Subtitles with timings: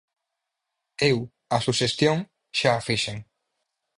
[1.11, 1.17] Eu
[1.55, 2.17] a suxestión
[2.57, 3.17] xa a fixen.